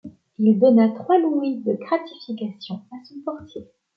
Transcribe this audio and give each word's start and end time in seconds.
Il 0.39 0.57
donna 0.57 0.89
trois 0.89 1.19
louis 1.19 1.57
de 1.57 1.73
gratification 1.75 2.81
à 2.91 3.05
son 3.07 3.19
portier. 3.23 3.67